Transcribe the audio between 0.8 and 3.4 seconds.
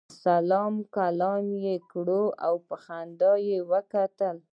کلام یې وکړ او په خندا